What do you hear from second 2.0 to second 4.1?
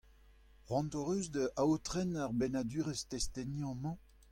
ar bennadurezh testeniañ-mañ?